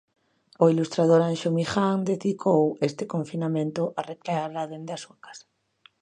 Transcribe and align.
O 0.63 0.65
Ilustrador 0.73 1.21
Anxo 1.31 1.49
Miján 1.57 1.97
dedicou 2.11 2.63
este 2.87 3.03
confinamento 3.13 3.81
a 3.99 4.01
recreala 4.11 4.69
dende 4.71 4.91
a 4.93 5.01
súa 5.03 5.17
casa. 5.25 5.45